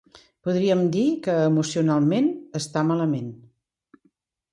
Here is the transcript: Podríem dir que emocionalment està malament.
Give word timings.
Podríem 0.45 0.79
dir 0.95 1.03
que 1.27 1.35
emocionalment 1.49 2.31
està 2.61 2.83
malament. 2.93 3.29